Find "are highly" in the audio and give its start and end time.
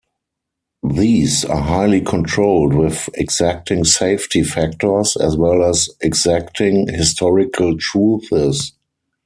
1.45-2.01